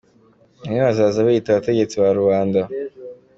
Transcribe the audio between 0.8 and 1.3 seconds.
bazaza